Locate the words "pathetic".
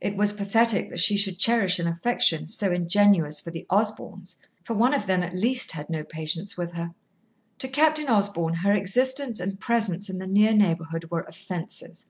0.32-0.88